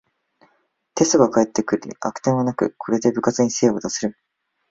[0.95, 4.17] テストが返ってきて赤点はなく、これで部活に精を出せる